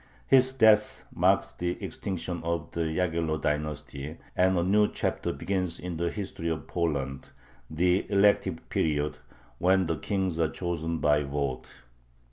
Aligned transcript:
His 0.25 0.51
death 0.53 1.03
marks 1.13 1.53
the 1.53 1.73
extinction 1.83 2.41
of 2.43 2.71
the 2.71 2.85
Yaghello 2.97 3.39
dynasty, 3.39 4.17
and 4.35 4.57
a 4.57 4.63
new 4.63 4.87
chapter 4.87 5.31
begins 5.31 5.79
in 5.79 5.97
the 5.97 6.09
history 6.09 6.49
of 6.49 6.65
Poland, 6.65 7.29
"the 7.69 8.09
elective 8.11 8.67
period," 8.69 9.19
when 9.59 9.85
the 9.85 9.97
kings 9.99 10.39
are 10.39 10.49
chosen 10.49 10.97
by 10.97 11.21
vote. 11.21 11.83